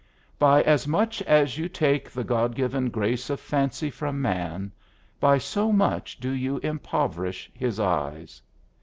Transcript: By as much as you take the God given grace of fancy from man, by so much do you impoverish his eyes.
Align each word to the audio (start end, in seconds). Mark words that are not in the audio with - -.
By 0.39 0.63
as 0.63 0.87
much 0.87 1.21
as 1.21 1.59
you 1.59 1.69
take 1.69 2.09
the 2.09 2.23
God 2.23 2.55
given 2.55 2.89
grace 2.89 3.29
of 3.29 3.39
fancy 3.39 3.91
from 3.91 4.19
man, 4.19 4.71
by 5.19 5.37
so 5.37 5.71
much 5.71 6.19
do 6.19 6.31
you 6.31 6.57
impoverish 6.63 7.51
his 7.53 7.79
eyes. 7.79 8.41